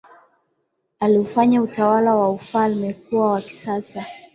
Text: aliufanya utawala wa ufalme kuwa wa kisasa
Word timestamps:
aliufanya 0.99 1.61
utawala 1.61 2.15
wa 2.15 2.29
ufalme 2.29 2.93
kuwa 2.93 3.31
wa 3.31 3.41
kisasa 3.41 4.05